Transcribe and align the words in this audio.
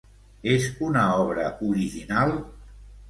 És 0.53 0.65
una 0.87 1.03
obra 1.25 1.45
original? 1.69 2.37